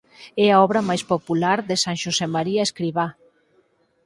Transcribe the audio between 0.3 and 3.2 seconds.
É a obra máis popular de San Xosemaría Escrivá.